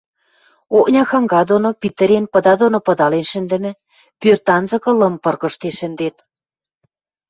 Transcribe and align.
Окня 0.77 1.03
ханга 1.09 1.41
доно 1.49 1.69
питӹрен, 1.81 2.25
пыда 2.33 2.53
доно 2.59 2.79
пыдален 2.87 3.25
шӹндӹмӹ, 3.31 3.71
пӧртанцыкы 4.21 4.91
лым 4.99 5.15
пыргыжтен 5.23 5.73
шӹнден. 5.79 6.15